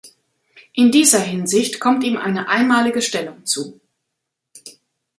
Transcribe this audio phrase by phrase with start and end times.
[0.73, 3.79] In dieser Hinsicht kommt ihm eine einmalige Stellung zu.